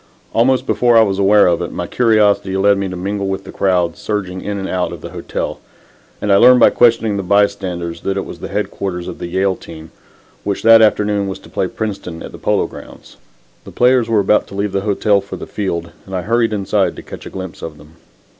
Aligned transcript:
Almost 0.33 0.65
before 0.65 0.97
I 0.97 1.03
was 1.03 1.19
aware 1.19 1.45
of 1.45 1.61
it 1.61 1.71
my 1.71 1.85
curiosity 1.85 2.57
led 2.57 2.75
me 2.79 2.89
to 2.89 2.95
mingle 2.95 3.27
with 3.27 3.43
the 3.43 3.51
crowd 3.51 3.95
surging 3.97 4.41
in 4.41 4.57
and 4.57 4.67
out 4.67 4.91
of 4.91 5.01
the 5.01 5.11
hotel, 5.11 5.59
and 6.19 6.33
I 6.33 6.37
learned 6.37 6.59
by 6.59 6.71
questioning 6.71 7.17
the 7.17 7.21
bystanders 7.21 8.01
that 8.01 8.17
it 8.17 8.25
was 8.25 8.39
the 8.39 8.47
headquarters 8.47 9.07
of 9.07 9.19
the 9.19 9.27
Yale 9.27 9.55
team, 9.55 9.91
which 10.43 10.63
that 10.63 10.81
afternoon 10.81 11.27
was 11.27 11.37
to 11.37 11.49
play 11.51 11.67
Princeton 11.67 12.23
at 12.23 12.31
the 12.31 12.39
Polo 12.39 12.65
Grounds. 12.65 13.17
The 13.63 13.69
players 13.71 14.09
were 14.09 14.19
about 14.21 14.47
to 14.47 14.55
leave 14.55 14.71
the 14.71 14.81
hotel 14.81 15.21
for 15.21 15.35
the 15.35 15.45
field, 15.45 15.91
and 16.07 16.15
I 16.15 16.23
hurried 16.23 16.51
inside 16.51 16.95
to 16.95 17.03
catch 17.03 17.27
a 17.27 17.29
glimpse 17.29 17.61
of 17.61 17.77
them. 17.77 17.97